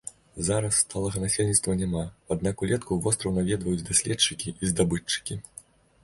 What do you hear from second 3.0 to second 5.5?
востраў наведваюць даследчыкі і здабытчыкі.